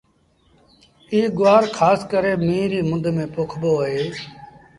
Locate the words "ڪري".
2.11-2.31